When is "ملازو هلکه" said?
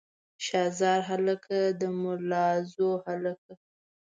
2.03-3.53